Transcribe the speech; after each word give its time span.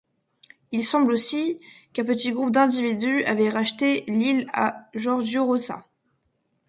Il 0.71 0.83
semble 0.83 1.11
aussi 1.11 1.59
qu'un 1.93 2.03
petit 2.03 2.31
groupe 2.31 2.49
d'individus 2.49 3.23
avait 3.25 3.51
racheté 3.51 4.03
l'île 4.07 4.47
à 4.51 4.89
Giorgio 4.95 5.45
Rosa. 5.45 5.85